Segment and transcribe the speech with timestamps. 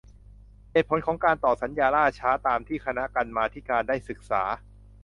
[0.71, 4.43] เหตุผลของการต่อสัญญาล่าช้า ตามที่คณะกรรมาธิการได้ศึกษา